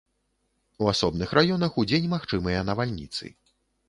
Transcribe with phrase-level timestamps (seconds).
[0.85, 3.31] У асобных раёнах удзень магчымыя навальніцы.